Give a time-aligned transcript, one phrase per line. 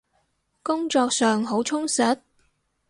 [0.63, 2.21] 工作上好充實？